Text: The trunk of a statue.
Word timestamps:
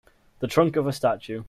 The 0.39 0.47
trunk 0.47 0.77
of 0.77 0.87
a 0.87 0.93
statue. 0.93 1.39